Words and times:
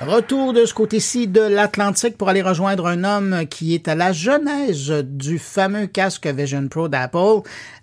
Retour 0.00 0.54
de 0.54 0.64
ce 0.64 0.72
côté-ci 0.72 1.28
de 1.28 1.42
l'Atlantique 1.42 2.16
pour 2.16 2.30
aller 2.30 2.40
rejoindre 2.40 2.86
un 2.86 3.04
homme 3.04 3.44
qui 3.50 3.74
est 3.74 3.86
à 3.86 3.94
la 3.94 4.12
genèse 4.12 4.90
du 5.04 5.38
fameux 5.38 5.86
casque 5.88 6.26
Vision 6.26 6.68
Pro 6.68 6.88
d'Apple 6.88 7.18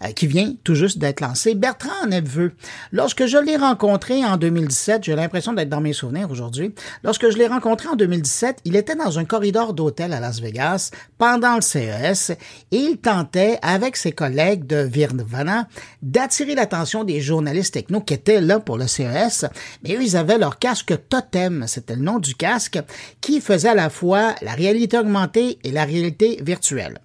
euh, 0.04 0.08
qui 0.16 0.26
vient 0.26 0.56
tout 0.64 0.74
juste 0.74 0.98
d'être 0.98 1.22
lancé, 1.22 1.54
Bertrand 1.54 2.08
Neveu. 2.10 2.54
Lorsque 2.92 3.28
je 3.28 3.38
l'ai 3.38 3.56
rencontré 3.56 4.26
en 4.26 4.38
2017, 4.38 5.04
j'ai 5.04 5.16
l'impression 5.16 5.54
d'être 5.54 5.70
dans 5.70 5.80
mes 5.80 5.94
souvenirs 5.94 6.32
aujourd'hui, 6.32 6.74
lorsque 7.04 7.30
je 7.30 7.38
l'ai 7.38 7.46
rencontré 7.46 7.88
en 7.88 7.96
2017, 7.96 8.62
il 8.66 8.76
était 8.76 8.96
dans 8.96 9.20
un 9.20 9.26
corridor 9.26 9.76
d'hôtel 9.76 10.12
à 10.12 10.20
Las 10.20 10.42
Vegas 10.42 10.90
pendant 11.20 11.54
le 11.54 11.62
CES 11.62 12.32
et 12.72 12.78
il 12.78 12.98
tentait 12.98 13.60
avec 13.62 13.96
ses 13.96 14.12
collègues 14.12 14.66
de 14.66 14.78
Virvana 14.78 15.68
d'attirer 16.02 16.56
l'attention 16.56 17.04
des 17.04 17.22
journalistes 17.22 17.76
techno 17.76 18.02
qui 18.02 18.16
étaient 18.16 18.42
là 18.42 18.60
pour 18.60 18.80
le 18.80 18.88
CES, 18.88 19.46
mais 19.84 19.94
eux, 19.94 20.02
ils 20.02 20.18
avaient 20.18 20.40
leur 20.40 20.58
casque 20.58 20.96
totem, 21.10 21.66
c'était 21.68 21.96
le 21.96 22.07
du 22.16 22.36
casque, 22.36 22.80
qui 23.22 23.42
faisait 23.42 23.70
à 23.70 23.76
la 23.76 23.90
fois 23.90 24.36
la 24.42 24.54
réalité 24.54 24.98
augmentée 24.98 25.60
et 25.64 25.72
la 25.72 25.86
réalité 25.86 26.40
virtuelle. 26.42 27.00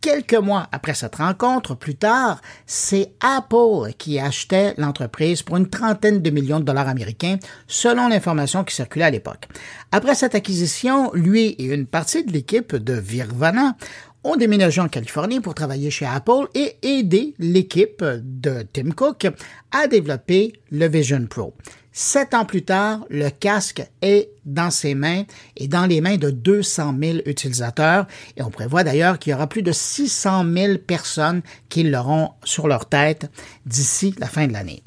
Quelques 0.00 0.34
mois 0.34 0.68
après 0.72 0.94
cette 0.94 1.16
rencontre, 1.16 1.74
plus 1.74 1.96
tard, 1.96 2.40
c'est 2.64 3.12
Apple 3.20 3.92
qui 3.98 4.20
achetait 4.20 4.74
l'entreprise 4.76 5.42
pour 5.42 5.56
une 5.56 5.68
trentaine 5.68 6.22
de 6.22 6.30
millions 6.30 6.60
de 6.60 6.64
dollars 6.64 6.88
américains, 6.88 7.38
selon 7.66 8.08
l'information 8.08 8.62
qui 8.62 8.74
circulait 8.74 9.06
à 9.06 9.10
l'époque. 9.10 9.48
Après 9.90 10.14
cette 10.14 10.34
acquisition, 10.34 11.10
lui 11.12 11.56
et 11.58 11.64
une 11.64 11.86
partie 11.86 12.24
de 12.24 12.32
l'équipe 12.32 12.76
de 12.76 12.92
Virvana 12.92 13.76
ont 14.24 14.36
déménagé 14.36 14.80
en 14.80 14.88
Californie 14.88 15.40
pour 15.40 15.54
travailler 15.54 15.90
chez 15.90 16.06
Apple 16.06 16.48
et 16.54 16.76
aider 16.82 17.34
l'équipe 17.38 18.04
de 18.04 18.66
Tim 18.72 18.90
Cook 18.90 19.26
à 19.72 19.86
développer 19.86 20.52
le 20.70 20.88
Vision 20.88 21.26
Pro. 21.26 21.54
Sept 21.98 22.34
ans 22.34 22.44
plus 22.44 22.62
tard, 22.62 23.06
le 23.08 23.30
casque 23.30 23.82
est 24.02 24.28
dans 24.44 24.70
ses 24.70 24.94
mains 24.94 25.22
et 25.56 25.66
dans 25.66 25.86
les 25.86 26.02
mains 26.02 26.18
de 26.18 26.28
200 26.28 26.94
000 27.00 27.18
utilisateurs. 27.24 28.06
Et 28.36 28.42
on 28.42 28.50
prévoit 28.50 28.84
d'ailleurs 28.84 29.18
qu'il 29.18 29.30
y 29.30 29.34
aura 29.34 29.46
plus 29.46 29.62
de 29.62 29.72
600 29.72 30.44
000 30.44 30.78
personnes 30.86 31.40
qui 31.70 31.84
l'auront 31.84 32.32
sur 32.44 32.68
leur 32.68 32.90
tête 32.90 33.30
d'ici 33.64 34.14
la 34.18 34.26
fin 34.26 34.46
de 34.46 34.52
l'année. 34.52 34.82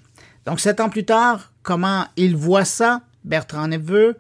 Donc, 0.45 0.59
sept 0.59 0.79
ans 0.79 0.89
plus 0.89 1.03
tard, 1.03 1.51
comment 1.63 2.05
il 2.15 2.35
voit 2.35 2.63
ça, 2.63 3.01
Bertrand 3.23 3.67
Neveu? 3.67 4.15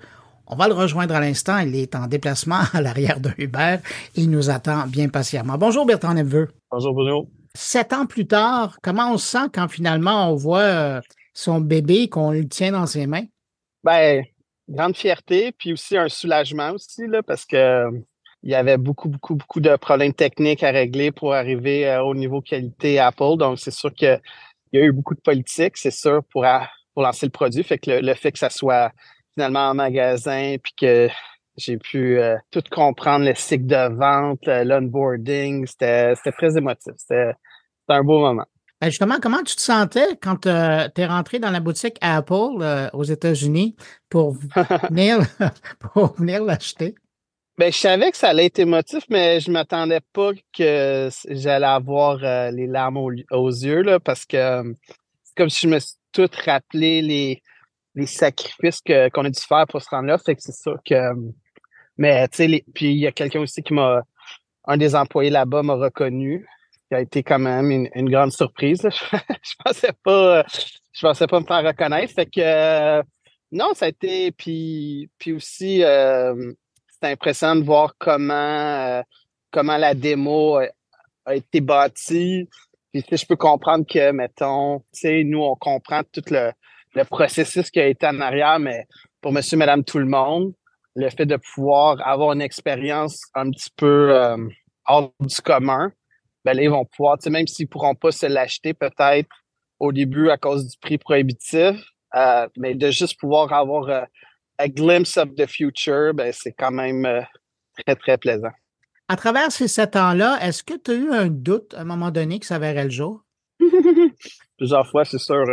On 0.51 0.55
va 0.55 0.67
le 0.67 0.73
rejoindre 0.73 1.13
à 1.13 1.19
l'instant. 1.19 1.59
Il 1.59 1.75
est 1.75 1.95
en 1.95 2.07
déplacement 2.07 2.61
à 2.73 2.81
l'arrière 2.81 3.19
d'un 3.19 3.35
Uber. 3.37 3.77
Il 4.15 4.31
nous 4.31 4.49
attend 4.49 4.87
bien 4.87 5.07
patiemment. 5.07 5.59
Bonjour, 5.59 5.85
Bertrand 5.85 6.15
Neveu. 6.15 6.49
Bonjour, 6.71 6.93
bonjour. 6.93 7.27
Sept 7.53 7.93
ans 7.93 8.07
plus 8.07 8.25
tard, 8.25 8.77
comment 8.81 9.13
on 9.13 9.17
se 9.17 9.27
sent 9.27 9.47
quand 9.53 9.67
finalement 9.67 10.31
on 10.31 10.35
voit 10.35 10.59
euh, 10.59 11.01
son 11.33 11.59
bébé, 11.61 12.09
qu'on 12.09 12.31
le 12.31 12.47
tient 12.47 12.71
dans 12.71 12.87
ses 12.87 13.05
mains? 13.05 13.25
Ben, 13.83 14.23
grande 14.67 14.95
fierté, 14.95 15.51
puis 15.51 15.73
aussi 15.73 15.97
un 15.97 16.09
soulagement 16.09 16.71
aussi, 16.71 17.05
là, 17.07 17.21
parce 17.21 17.45
que 17.45 17.85
il 18.41 18.51
y 18.51 18.55
avait 18.55 18.77
beaucoup, 18.77 19.09
beaucoup, 19.09 19.35
beaucoup 19.35 19.59
de 19.59 19.75
problèmes 19.75 20.13
techniques 20.13 20.63
à 20.63 20.71
régler 20.71 21.11
pour 21.11 21.33
arriver 21.33 21.87
euh, 21.87 22.01
au 22.03 22.15
niveau 22.15 22.41
qualité 22.41 22.97
Apple. 22.97 23.37
Donc, 23.37 23.59
c'est 23.59 23.71
sûr 23.71 23.93
qu'il 23.93 24.19
y 24.73 24.77
a 24.77 24.81
eu 24.81 24.91
beaucoup 24.91 25.13
de 25.13 25.21
politique, 25.21 25.75
c'est 25.75 25.91
sûr, 25.91 26.23
pour, 26.31 26.45
pour 26.93 27.03
lancer 27.03 27.25
le 27.25 27.31
produit. 27.31 27.63
Fait 27.63 27.77
que 27.77 27.91
le, 27.91 28.13
fait 28.13 28.31
que 28.31 28.39
ça 28.39 28.49
soit 28.49 28.91
finalement 29.39 29.69
en 29.69 29.73
magasin, 29.73 30.57
puis 30.61 30.73
que 30.77 31.07
j'ai 31.55 31.77
pu 31.77 32.19
euh, 32.19 32.35
tout 32.51 32.61
comprendre, 32.69 33.25
le 33.25 33.33
cycle 33.35 33.67
de 33.67 33.95
vente, 33.95 34.41
l'onboarding, 34.45 35.65
c'était 35.65 36.13
très 36.37 36.57
émotif. 36.57 36.91
C'était 36.97 37.31
un 37.87 38.03
beau 38.03 38.19
moment. 38.19 38.43
Ben, 38.81 38.89
justement, 38.89 39.15
comment 39.21 39.43
tu 39.43 39.55
te 39.55 39.61
sentais 39.61 40.17
quand 40.21 40.45
euh, 40.45 40.89
tu 40.93 41.01
es 41.01 41.05
rentré 41.05 41.39
dans 41.39 41.51
la 41.51 41.61
boutique 41.61 41.97
Apple 42.01 42.61
euh, 42.61 42.89
aux 42.91 43.05
États-Unis 43.05 43.77
pour 44.09 44.33
venir, 44.89 45.19
pour 45.79 46.15
venir 46.15 46.43
l'acheter? 46.43 46.95
Ben, 47.57 47.71
je 47.71 47.77
savais 47.77 48.11
que 48.11 48.17
ça 48.17 48.29
allait 48.29 48.47
être 48.47 48.59
émotif, 48.59 49.03
mais 49.09 49.39
je 49.39 49.51
m'attendais 49.51 50.01
pas 50.13 50.31
que 50.57 51.09
j'allais 51.29 51.65
avoir 51.65 52.23
euh, 52.23 52.51
les 52.51 52.67
larmes 52.67 52.97
aux, 52.97 53.49
yeux, 53.49 53.83
là, 53.83 54.01
parce 54.01 54.25
que 54.25 54.75
c'est 55.23 55.35
comme 55.37 55.49
si 55.49 55.67
je 55.67 55.73
me 55.73 55.79
suis 55.79 55.95
tout 56.11 56.29
rappelé 56.45 57.01
les, 57.01 57.41
les 57.95 58.05
sacrifices 58.05 58.81
qu'on 58.81 59.25
a 59.25 59.29
dû 59.29 59.39
faire 59.39 59.65
pour 59.67 59.81
se 59.81 59.89
rendre 59.89 60.07
là. 60.07 60.17
Que 60.17 60.33
c'est 60.37 60.55
sûr 60.55 60.77
que. 60.85 61.13
Mais, 61.97 62.27
tu 62.29 62.37
sais, 62.37 62.63
puis 62.73 62.91
il 62.91 62.99
y 62.99 63.07
a 63.07 63.11
quelqu'un 63.11 63.41
aussi 63.41 63.61
qui 63.61 63.73
m'a. 63.73 64.03
Un 64.65 64.77
des 64.77 64.93
employés 64.95 65.31
là-bas 65.31 65.63
m'a 65.63 65.73
reconnu 65.73 66.45
qui 66.89 66.95
a 66.95 67.01
été 67.01 67.23
quand 67.23 67.39
même 67.39 67.71
une, 67.71 68.09
grande 68.09 68.31
surprise. 68.31 68.81
je 68.81 69.53
pensais 69.63 69.93
pas, 70.03 70.43
je 70.91 71.01
pensais 71.01 71.27
pas 71.27 71.39
me 71.39 71.45
faire 71.45 71.63
reconnaître. 71.63 72.13
Que 72.15 72.39
euh, 72.39 73.03
non, 73.51 73.73
ça 73.73 73.85
a 73.85 73.89
été 73.89 74.31
puis 74.31 75.09
puis 75.17 75.33
aussi 75.33 75.83
euh, 75.83 76.53
c'est 76.87 77.11
impressionnant 77.11 77.57
de 77.57 77.65
voir 77.65 77.93
comment 77.97 78.33
euh, 78.33 79.01
comment 79.51 79.77
la 79.77 79.93
démo 79.93 80.57
a, 80.57 81.35
été 81.35 81.61
bâtie. 81.61 82.49
Puis 82.91 83.05
je 83.11 83.25
peux 83.25 83.35
comprendre 83.35 83.85
que 83.87 84.11
mettons, 84.11 84.79
tu 84.79 85.01
sais, 85.01 85.23
nous 85.23 85.43
on 85.43 85.55
comprend 85.55 86.01
tout 86.11 86.23
le, 86.31 86.51
le 86.95 87.03
processus 87.03 87.69
qui 87.69 87.79
a 87.79 87.87
été 87.87 88.07
en 88.07 88.19
arrière, 88.19 88.59
mais 88.59 88.87
pour 89.21 89.31
Monsieur, 89.31 89.57
Madame, 89.57 89.83
tout 89.83 89.99
le 89.99 90.05
monde, 90.05 90.53
le 90.95 91.09
fait 91.09 91.25
de 91.25 91.37
pouvoir 91.53 92.05
avoir 92.07 92.33
une 92.33 92.41
expérience 92.41 93.21
un 93.35 93.51
petit 93.51 93.69
peu 93.75 94.13
hors 94.85 95.13
du 95.19 95.41
commun, 95.41 95.91
ben 96.45 96.55
là, 96.55 96.63
ils 96.63 96.69
vont 96.69 96.85
pouvoir, 96.85 97.17
même 97.27 97.47
s'ils 97.47 97.65
ne 97.65 97.69
pourront 97.69 97.95
pas 97.95 98.11
se 98.11 98.25
l'acheter 98.25 98.73
peut-être 98.73 99.29
au 99.79 99.91
début 99.91 100.29
à 100.29 100.37
cause 100.37 100.67
du 100.67 100.77
prix 100.77 100.97
prohibitif, 100.97 101.75
euh, 102.15 102.47
mais 102.57 102.75
de 102.75 102.91
juste 102.91 103.19
pouvoir 103.19 103.51
avoir 103.53 103.89
un 103.89 104.07
euh, 104.61 104.67
glimpse 104.67 105.17
of 105.17 105.35
the 105.35 105.45
future, 105.45 106.13
ben, 106.13 106.31
c'est 106.33 106.53
quand 106.53 106.71
même 106.71 107.05
euh, 107.05 107.21
très, 107.77 107.95
très 107.95 108.17
plaisant. 108.17 108.51
À 109.07 109.15
travers 109.15 109.51
ces 109.51 109.67
sept 109.67 109.95
ans-là, 109.95 110.37
est-ce 110.41 110.63
que 110.63 110.75
tu 110.75 110.91
as 110.91 110.93
eu 110.95 111.11
un 111.11 111.27
doute 111.27 111.73
à 111.73 111.81
un 111.81 111.85
moment 111.85 112.11
donné 112.11 112.39
que 112.39 112.45
ça 112.45 112.59
verrait 112.59 112.83
le 112.83 112.89
jour? 112.89 113.23
Plusieurs 114.57 114.87
fois, 114.87 115.05
c'est 115.05 115.17
sûr. 115.17 115.45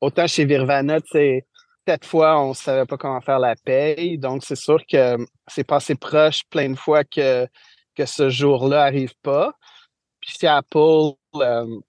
Autant 0.00 0.26
chez 0.26 0.44
Virvana, 0.44 0.98
cette 1.86 2.04
fois, 2.04 2.40
on 2.40 2.50
ne 2.50 2.54
savait 2.54 2.86
pas 2.86 2.96
comment 2.96 3.20
faire 3.20 3.38
la 3.38 3.56
paye. 3.56 4.18
Donc, 4.18 4.44
c'est 4.44 4.56
sûr 4.56 4.78
que 4.86 5.16
c'est 5.48 5.64
passé 5.64 5.94
proche 5.94 6.42
plein 6.48 6.70
de 6.70 6.76
fois 6.76 7.02
que 7.04 7.48
ce 8.04 8.28
jour-là 8.28 8.84
n'arrive 8.84 9.14
pas. 9.22 9.52
Puis 10.20 10.36
chez 10.38 10.46
Apple, 10.46 11.14
euh, 11.34 11.80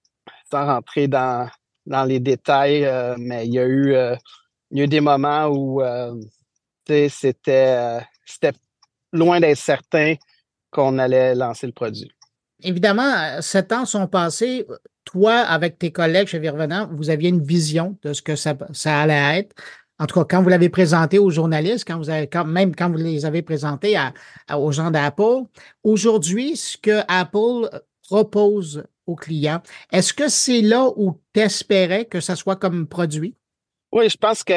sans 0.51 0.65
rentrer 0.65 1.07
dans, 1.07 1.49
les 1.85 2.19
détails, 2.19 2.85
euh, 2.85 3.15
mais 3.17 3.45
il 3.45 3.53
y 3.53 3.59
a 3.59 3.65
eu 3.65 3.93
euh, 3.93 4.15
il 4.71 4.79
y 4.79 4.81
a 4.81 4.83
eu 4.85 4.87
des 4.87 5.01
moments 5.01 5.47
où 5.49 5.81
c'était 6.87 7.99
loin 9.11 9.39
d'être 9.39 9.57
certain 9.57 10.15
qu'on 10.71 10.97
allait 10.97 11.35
lancer 11.35 11.67
le 11.67 11.73
produit. 11.73 12.11
Évidemment, 12.63 13.41
sept 13.41 13.71
ans 13.71 13.85
sont 13.85 14.07
passés. 14.07 14.65
Toi, 15.05 15.39
avec 15.39 15.77
tes 15.77 15.91
collègues 15.91 16.27
chez 16.27 16.39
Virvenant, 16.39 16.89
vous 16.91 17.09
aviez 17.09 17.29
une 17.29 17.43
vision 17.43 17.97
de 18.03 18.13
ce 18.13 18.21
que 18.21 18.35
ça, 18.35 18.55
allait 18.85 19.39
être 19.39 19.55
en 19.99 20.05
tout 20.05 20.19
cas, 20.19 20.25
quand 20.25 20.43
vous 20.43 20.49
l'avez 20.49 20.69
présenté 20.69 21.19
aux 21.19 21.29
journalistes, 21.29 21.87
quand 21.87 22.45
même 22.45 22.75
quand 22.75 22.89
vous 22.89 22.97
les 22.97 23.25
avez 23.25 23.41
présentés 23.41 23.95
aux 24.53 24.71
gens 24.71 24.91
d'Apple, 24.91 25.43
aujourd'hui, 25.83 26.57
ce 26.57 26.77
que 26.77 27.01
Apple 27.07 27.69
propose 28.09 28.83
aux 29.05 29.15
clients, 29.15 29.61
est-ce 29.91 30.13
que 30.13 30.27
c'est 30.29 30.61
là 30.61 30.89
où 30.95 31.21
tu 31.33 31.41
espérais 31.41 32.05
que 32.05 32.19
ça 32.19 32.35
soit 32.35 32.55
comme 32.55 32.87
produit? 32.87 33.35
Oui, 33.91 34.09
je 34.09 34.17
pense 34.17 34.43
que 34.43 34.53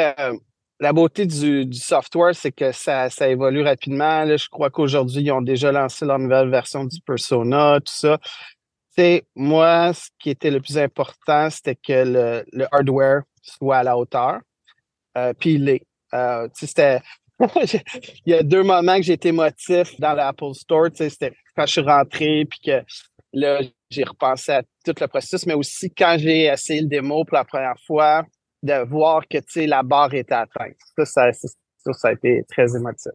la 0.78 0.92
beauté 0.92 1.26
du, 1.26 1.72
software, 1.72 2.34
c'est 2.34 2.52
que 2.52 2.72
ça, 2.72 3.08
évolue 3.22 3.62
rapidement. 3.62 4.26
je 4.26 4.48
crois 4.48 4.70
qu'aujourd'hui, 4.70 5.22
ils 5.22 5.32
ont 5.32 5.42
déjà 5.42 5.72
lancé 5.72 6.04
leur 6.04 6.18
nouvelle 6.18 6.50
version 6.50 6.84
du 6.84 7.00
Persona, 7.00 7.80
tout 7.80 7.92
ça. 7.92 8.18
C'est 8.96 9.24
moi, 9.34 9.92
ce 9.92 10.08
qui 10.18 10.30
était 10.30 10.50
le 10.50 10.60
plus 10.60 10.78
important, 10.78 11.50
c'était 11.50 11.76
que 11.76 12.44
le 12.52 12.66
hardware 12.72 13.22
soit 13.42 13.78
à 13.78 13.82
la 13.82 13.96
hauteur. 13.96 14.40
Euh, 15.16 15.32
puis 15.38 15.54
il 15.54 15.68
est. 15.68 15.82
Euh, 16.14 16.48
c'était. 16.54 17.00
il 17.40 18.32
y 18.32 18.34
a 18.34 18.42
deux 18.42 18.62
moments 18.62 18.96
que 18.96 19.02
j'ai 19.02 19.14
été 19.14 19.28
émotif 19.28 19.98
dans 20.00 20.14
l'Apple 20.14 20.54
Store. 20.54 20.88
C'était 20.94 21.32
quand 21.54 21.66
je 21.66 21.72
suis 21.72 21.80
rentré, 21.80 22.46
puis 22.48 22.60
que 22.64 22.82
là, 23.32 23.60
j'ai 23.90 24.04
repensé 24.04 24.52
à 24.52 24.62
tout 24.84 24.94
le 24.98 25.06
processus, 25.06 25.46
mais 25.46 25.54
aussi 25.54 25.90
quand 25.90 26.16
j'ai 26.18 26.44
essayé 26.44 26.80
le 26.80 26.86
démo 26.86 27.24
pour 27.24 27.36
la 27.36 27.44
première 27.44 27.78
fois, 27.86 28.24
de 28.66 28.86
voir 28.88 29.22
que 29.28 29.38
la 29.66 29.82
barre 29.82 30.14
était 30.14 30.34
atteinte. 30.34 30.76
Ça, 31.04 31.32
ça, 31.32 31.32
ça, 31.92 32.08
a 32.08 32.12
été 32.12 32.44
très 32.50 32.76
émotif. 32.76 33.12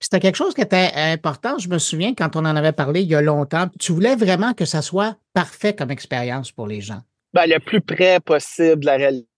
C'était 0.00 0.20
quelque 0.20 0.36
chose 0.36 0.54
qui 0.54 0.60
était 0.60 0.90
important. 0.94 1.58
Je 1.58 1.68
me 1.68 1.78
souviens 1.78 2.14
quand 2.14 2.36
on 2.36 2.40
en 2.40 2.56
avait 2.56 2.72
parlé 2.72 3.02
il 3.02 3.08
y 3.08 3.14
a 3.14 3.22
longtemps. 3.22 3.68
Tu 3.78 3.92
voulais 3.92 4.16
vraiment 4.16 4.54
que 4.54 4.64
ça 4.64 4.82
soit 4.82 5.16
parfait 5.34 5.74
comme 5.74 5.90
expérience 5.90 6.52
pour 6.52 6.66
les 6.66 6.80
gens? 6.80 7.00
Ben, 7.34 7.46
le 7.46 7.58
plus 7.58 7.80
près 7.80 8.20
possible 8.20 8.80
de 8.80 8.86
la 8.86 8.96
réalité 8.96 9.28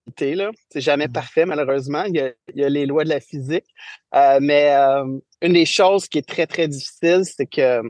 c'est 0.71 0.81
jamais 0.81 1.09
mmh. 1.09 1.12
parfait, 1.12 1.47
malheureusement. 1.47 2.05
Il 2.05 2.35
y, 2.55 2.65
a, 2.65 2.69
les 2.69 2.87
lois 2.87 3.05
de 3.05 3.09
la 3.09 3.21
physique. 3.21 3.67
Euh, 4.15 4.39
mais 4.41 4.75
euh, 4.75 5.05
une 5.43 5.53
des 5.53 5.67
choses 5.67 6.09
qui 6.09 6.19
est 6.19 6.29
très, 6.29 6.47
très 6.47 6.69
difficile, 6.69 7.23
c'est 7.25 7.47
que 7.47 7.83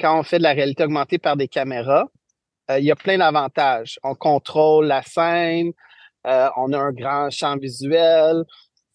quand 0.00 0.18
on 0.18 0.22
fait 0.22 0.38
de 0.38 0.42
la 0.42 0.52
réalité 0.52 0.84
augmentée 0.84 1.18
par 1.18 1.36
des 1.36 1.48
caméras, 1.48 2.08
euh, 2.70 2.78
il 2.78 2.84
y 2.84 2.90
a 2.90 2.96
plein 2.96 3.18
d'avantages. 3.18 3.98
On 4.02 4.14
contrôle 4.14 4.86
la 4.86 5.02
scène, 5.02 5.72
on 6.24 6.72
a 6.72 6.78
un 6.78 6.92
grand 6.92 7.30
champ 7.30 7.56
visuel. 7.56 8.44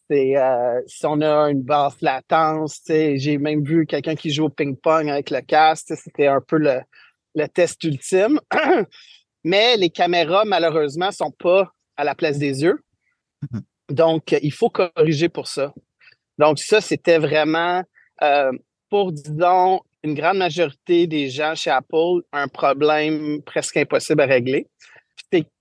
C'est 0.10 0.36
euh, 0.38 0.82
si 0.88 1.06
on 1.06 1.22
a 1.22 1.52
une 1.52 1.62
basse 1.62 2.02
latence, 2.02 2.82
j'ai 2.88 3.38
même 3.38 3.64
vu 3.64 3.86
quelqu'un 3.86 4.16
qui 4.16 4.32
joue 4.32 4.46
au 4.46 4.50
ping-pong 4.50 5.08
avec 5.08 5.30
le 5.30 5.42
casque, 5.42 5.94
c'était 5.96 6.26
un 6.26 6.42
peu 6.42 6.58
le, 6.58 6.80
le 7.36 7.48
test 7.48 7.84
ultime. 7.84 8.40
Mais 9.44 9.78
les 9.78 9.92
caméras, 9.92 10.46
malheureusement, 10.46 11.12
sont 11.12 11.32
pas 11.32 11.72
à 11.96 12.04
la 12.04 12.16
place 12.16 12.40
des 12.40 12.64
yeux. 12.64 12.80
Mm-hmm. 13.44 13.62
Donc, 13.94 14.36
il 14.42 14.52
faut 14.52 14.70
corriger 14.70 15.30
pour 15.30 15.48
ça. 15.48 15.74
Donc, 16.40 16.58
ça, 16.58 16.82
c'était 16.82 17.20
vraiment 17.20 17.84
euh, 18.24 18.52
pour, 18.90 19.12
disons, 19.12 19.82
une 20.04 20.16
grande 20.16 20.38
majorité 20.38 21.06
des 21.06 21.30
gens 21.30 21.54
chez 21.54 21.70
Apple, 21.70 22.22
un 22.32 22.48
problème 22.48 23.42
presque 23.44 23.78
impossible 23.78 24.22
à 24.22 24.26
régler. 24.26 24.68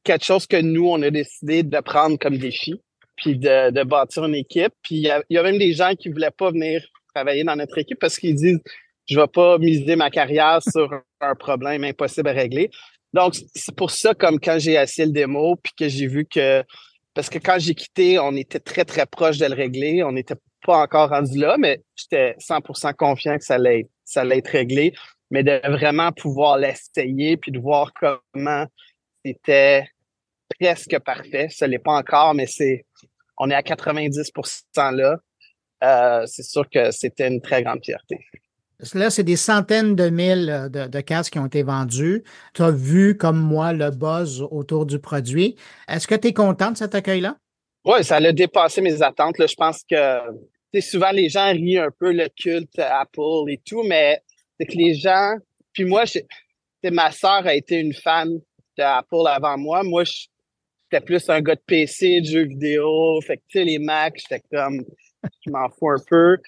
Quelque 0.08 0.24
chose 0.24 0.46
que 0.46 0.56
nous, 0.56 0.88
on 0.88 1.02
a 1.02 1.10
décidé 1.10 1.62
de 1.62 1.80
prendre 1.80 2.18
comme 2.18 2.38
défi 2.38 2.80
puis 3.14 3.36
de, 3.36 3.70
de 3.70 3.82
bâtir 3.82 4.24
une 4.24 4.36
équipe. 4.36 4.72
Puis 4.82 4.94
il 4.94 5.22
y, 5.28 5.36
a, 5.36 5.42
même 5.42 5.58
des 5.58 5.74
gens 5.74 5.92
qui 5.94 6.08
voulaient 6.08 6.30
pas 6.30 6.50
venir 6.50 6.82
travailler 7.14 7.44
dans 7.44 7.56
notre 7.56 7.76
équipe 7.76 7.98
parce 8.00 8.16
qu'ils 8.18 8.34
disent 8.34 8.58
je 9.06 9.20
vais 9.20 9.26
pas 9.26 9.58
miser 9.58 9.96
ma 9.96 10.08
carrière 10.08 10.60
sur 10.72 10.90
un 11.20 11.34
problème 11.34 11.84
impossible 11.84 12.30
à 12.30 12.32
régler. 12.32 12.70
Donc 13.12 13.34
c'est 13.54 13.76
pour 13.76 13.90
ça 13.90 14.14
comme 14.14 14.40
quand 14.40 14.58
j'ai 14.58 14.78
assis 14.78 15.04
le 15.04 15.12
démo 15.12 15.56
puis 15.56 15.74
que 15.78 15.88
j'ai 15.90 16.06
vu 16.06 16.24
que 16.24 16.64
parce 17.12 17.28
que 17.28 17.38
quand 17.38 17.58
j'ai 17.58 17.74
quitté, 17.74 18.18
on 18.18 18.34
était 18.34 18.60
très 18.60 18.86
très 18.86 19.04
proche 19.04 19.36
de 19.36 19.44
le 19.44 19.54
régler, 19.54 20.02
on 20.04 20.12
n'était 20.12 20.36
pas 20.64 20.78
encore 20.78 21.10
rendu 21.10 21.38
là, 21.38 21.56
mais 21.58 21.82
j'étais 21.96 22.34
100% 22.38 22.94
confiant 22.94 23.36
que 23.36 23.44
ça 23.44 23.56
allait 23.56 23.90
ça 24.06 24.22
allait 24.22 24.38
être 24.38 24.48
réglé, 24.48 24.94
mais 25.30 25.42
de 25.42 25.60
vraiment 25.70 26.12
pouvoir 26.12 26.56
l'essayer 26.56 27.36
puis 27.36 27.52
de 27.52 27.58
voir 27.58 27.92
comment 27.92 28.64
c'était 29.22 29.84
presque 30.58 30.98
parfait. 31.00 31.48
Ce 31.50 31.64
n'est 31.64 31.78
pas 31.78 31.92
encore, 31.92 32.34
mais 32.34 32.46
c'est 32.46 32.84
on 33.38 33.50
est 33.50 33.54
à 33.54 33.62
90% 33.62 34.94
là. 34.94 35.18
Euh, 35.84 36.26
c'est 36.26 36.42
sûr 36.42 36.68
que 36.68 36.90
c'était 36.90 37.28
une 37.28 37.40
très 37.40 37.62
grande 37.62 37.84
fierté. 37.84 38.18
Là, 38.94 39.10
c'est 39.10 39.24
des 39.24 39.36
centaines 39.36 39.96
de 39.96 40.08
mille 40.08 40.50
euh, 40.50 40.68
de, 40.68 41.00
casques 41.00 41.32
qui 41.32 41.38
ont 41.38 41.46
été 41.46 41.62
vendus. 41.62 42.22
Tu 42.54 42.62
as 42.62 42.70
vu, 42.70 43.16
comme 43.16 43.38
moi, 43.38 43.72
le 43.72 43.90
buzz 43.90 44.42
autour 44.50 44.86
du 44.86 45.00
produit. 45.00 45.56
Est-ce 45.88 46.06
que 46.06 46.14
tu 46.14 46.28
es 46.28 46.32
content 46.32 46.70
de 46.70 46.76
cet 46.76 46.94
accueil-là? 46.94 47.36
Oui, 47.84 48.04
ça 48.04 48.16
a 48.16 48.32
dépassé 48.32 48.80
mes 48.80 49.02
attentes. 49.02 49.36
Je 49.38 49.54
pense 49.54 49.82
que 49.88 50.18
souvent 50.80 51.10
les 51.10 51.28
gens 51.28 51.50
rient 51.50 51.78
un 51.78 51.90
peu 51.98 52.12
le 52.12 52.28
culte 52.28 52.78
Apple 52.78 53.48
et 53.48 53.60
tout, 53.64 53.82
mais 53.84 54.20
c'est 54.58 54.66
que 54.66 54.76
les 54.76 54.94
gens. 54.94 55.36
Puis 55.72 55.84
moi, 55.84 56.04
ma 56.84 57.10
sœur 57.10 57.46
a 57.46 57.54
été 57.54 57.76
une 57.76 57.94
fan 57.94 58.38
d'Apple 58.76 59.26
avant 59.26 59.58
moi. 59.58 59.82
Moi, 59.82 60.04
je, 60.04 60.26
j'étais 60.90 61.04
plus 61.04 61.28
un 61.28 61.40
gars 61.40 61.54
de 61.54 61.62
PC, 61.66 62.20
de 62.20 62.26
jeux 62.26 62.44
vidéo. 62.44 63.20
Fait 63.26 63.36
que, 63.36 63.42
tu 63.48 63.58
sais, 63.58 63.64
les 63.64 63.78
Macs, 63.78 64.18
j'étais 64.18 64.42
comme, 64.52 64.84
je 65.44 65.50
m'en 65.50 65.68
fous 65.68 65.90
un 65.90 66.02
peu. 66.08 66.38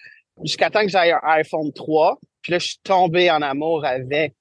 Jusqu'à 0.42 0.70
temps 0.70 0.82
que 0.82 0.88
j'aille 0.88 1.12
un 1.12 1.20
iPhone 1.22 1.72
3. 1.72 2.18
Puis 2.42 2.52
là, 2.52 2.58
je 2.58 2.68
suis 2.68 2.80
tombé 2.82 3.30
en 3.30 3.42
amour 3.42 3.84
avec 3.84 4.34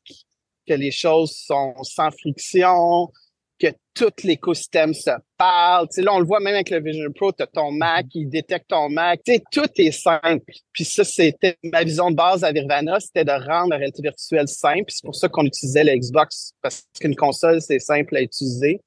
que 0.68 0.74
les 0.74 0.92
choses 0.92 1.36
sont 1.36 1.74
sans 1.84 2.12
friction, 2.12 3.12
que 3.60 3.68
tout 3.94 4.14
l'écosystème 4.24 4.94
se 4.94 5.10
parle. 5.38 5.90
Tu 5.90 5.96
sais, 5.96 6.02
là, 6.02 6.14
on 6.14 6.20
le 6.20 6.26
voit 6.26 6.40
même 6.40 6.56
avec 6.56 6.70
le 6.70 6.82
Vision 6.82 7.12
Pro, 7.14 7.34
tu 7.34 7.44
as 7.44 7.48
ton 7.48 7.72
Mac, 7.72 8.06
il 8.14 8.30
détecte 8.30 8.70
ton 8.70 8.88
Mac. 8.88 9.20
Tu 9.26 9.34
sais, 9.34 9.44
tout 9.52 9.70
est 9.76 9.92
simple. 9.92 10.54
Puis 10.72 10.86
ça, 10.86 11.04
c'était 11.04 11.58
ma 11.64 11.84
vision 11.84 12.10
de 12.10 12.16
base 12.16 12.46
à 12.46 12.54
Virvana, 12.54 13.02
c'était 13.02 13.26
de 13.26 13.32
rendre 13.32 13.72
la 13.72 13.78
réalité 13.78 14.02
virtuelle 14.02 14.48
simple. 14.48 14.86
C'est 14.88 15.04
pour 15.04 15.16
ça 15.16 15.28
qu'on 15.28 15.46
utilisait 15.46 15.84
le 15.84 15.98
Xbox, 15.98 16.54
parce 16.62 16.86
qu'une 17.02 17.16
console, 17.16 17.62
c'est 17.62 17.80
simple 17.80 18.16
à 18.16 18.22
utiliser. 18.22 18.80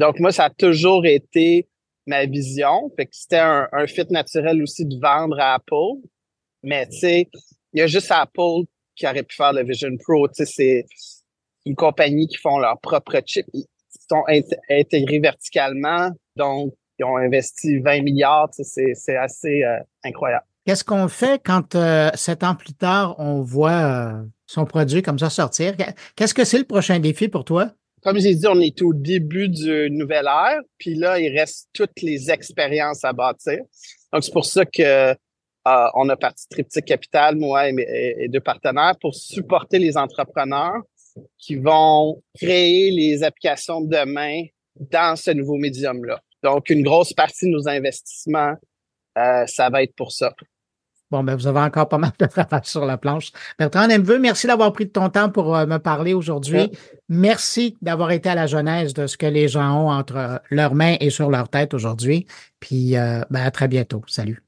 Donc, 0.00 0.18
moi, 0.18 0.32
ça 0.32 0.44
a 0.44 0.50
toujours 0.50 1.04
été 1.04 1.68
ma 2.06 2.24
vision. 2.24 2.90
Fait 2.96 3.04
que 3.04 3.10
c'était 3.12 3.36
un, 3.36 3.86
fit 3.86 4.06
naturel 4.08 4.62
aussi 4.62 4.86
de 4.86 4.98
vendre 4.98 5.38
à 5.38 5.54
Apple. 5.56 6.00
Mais, 6.62 6.88
tu 6.88 6.98
sais, 7.00 7.28
il 7.74 7.80
y 7.80 7.82
a 7.82 7.86
juste 7.86 8.10
Apple 8.10 8.64
qui 8.96 9.06
aurait 9.06 9.22
pu 9.22 9.36
faire 9.36 9.52
le 9.52 9.62
Vision 9.62 9.94
Pro. 9.98 10.26
Tu 10.28 10.46
sais, 10.46 10.46
c'est 10.46 10.86
une 11.66 11.76
compagnie 11.76 12.26
qui 12.28 12.38
font 12.38 12.58
leur 12.58 12.80
propre 12.80 13.20
chip. 13.26 13.46
Ils 13.52 13.66
sont 14.08 14.24
intégrés 14.70 15.18
verticalement. 15.18 16.10
Donc, 16.34 16.72
ils 16.98 17.04
ont 17.04 17.18
investi 17.18 17.78
20 17.78 18.00
milliards. 18.00 18.48
Tu 18.56 18.64
sais, 18.64 18.94
c'est 18.94 19.16
assez 19.16 19.62
euh, 19.64 19.78
incroyable. 20.02 20.46
Qu'est-ce 20.64 20.84
qu'on 20.84 21.08
fait 21.08 21.42
quand, 21.44 21.74
euh, 21.74 22.10
sept 22.14 22.42
ans 22.42 22.54
plus 22.54 22.72
tard, 22.72 23.16
on 23.18 23.42
voit 23.42 23.70
euh, 23.70 24.22
son 24.46 24.64
produit 24.64 25.02
comme 25.02 25.18
ça 25.18 25.28
sortir? 25.28 25.74
Qu'est-ce 26.16 26.32
que 26.32 26.44
c'est 26.44 26.58
le 26.58 26.64
prochain 26.64 26.98
défi 27.00 27.28
pour 27.28 27.44
toi? 27.44 27.72
Comme 28.02 28.18
j'ai 28.18 28.34
dit, 28.34 28.46
on 28.46 28.60
est 28.60 28.80
au 28.82 28.94
début 28.94 29.48
du 29.48 29.90
nouvel 29.90 30.26
ère, 30.26 30.60
puis 30.78 30.94
là, 30.94 31.18
il 31.18 31.36
reste 31.36 31.68
toutes 31.72 32.00
les 32.02 32.30
expériences 32.30 33.04
à 33.04 33.12
bâtir. 33.12 33.58
Donc, 34.12 34.24
c'est 34.24 34.32
pour 34.32 34.46
ça 34.46 34.64
que 34.64 35.14
euh, 35.68 35.88
on 35.94 36.08
a 36.08 36.16
parti 36.16 36.48
Triptyque 36.48 36.86
Capital, 36.86 37.36
moi 37.36 37.68
et, 37.68 38.28
deux 38.28 38.40
partenaires, 38.40 38.94
pour 39.00 39.14
supporter 39.14 39.78
les 39.78 39.96
entrepreneurs 39.96 40.82
qui 41.38 41.56
vont 41.56 42.22
créer 42.38 42.90
les 42.90 43.22
applications 43.22 43.80
de 43.80 43.88
demain 43.88 44.44
dans 44.76 45.16
ce 45.16 45.32
nouveau 45.32 45.56
médium-là. 45.56 46.20
Donc, 46.42 46.70
une 46.70 46.82
grosse 46.82 47.12
partie 47.12 47.46
de 47.46 47.50
nos 47.50 47.68
investissements, 47.68 48.54
euh, 49.18 49.44
ça 49.46 49.68
va 49.68 49.82
être 49.82 49.94
pour 49.94 50.12
ça. 50.12 50.32
Bon, 51.10 51.24
ben, 51.24 51.34
vous 51.34 51.46
avez 51.46 51.60
encore 51.60 51.88
pas 51.88 51.98
mal 51.98 52.12
de 52.18 52.26
travail 52.26 52.60
sur 52.64 52.84
la 52.84 52.96
planche. 52.96 53.32
Bertrand 53.58 53.88
Nemveux, 53.88 54.18
merci 54.18 54.46
d'avoir 54.46 54.72
pris 54.72 54.86
de 54.86 54.90
ton 54.90 55.08
temps 55.08 55.28
pour 55.28 55.56
euh, 55.56 55.66
me 55.66 55.78
parler 55.78 56.14
aujourd'hui. 56.14 56.70
Merci 57.08 57.76
d'avoir 57.82 58.12
été 58.12 58.28
à 58.28 58.34
la 58.34 58.46
genèse 58.46 58.94
de 58.94 59.06
ce 59.06 59.16
que 59.16 59.26
les 59.26 59.48
gens 59.48 59.84
ont 59.84 59.90
entre 59.90 60.40
leurs 60.50 60.74
mains 60.74 60.96
et 61.00 61.10
sur 61.10 61.30
leur 61.30 61.48
tête 61.48 61.74
aujourd'hui. 61.74 62.26
Puis, 62.60 62.96
euh, 62.96 63.22
ben, 63.30 63.42
à 63.42 63.50
très 63.50 63.66
bientôt. 63.66 64.02
Salut. 64.06 64.42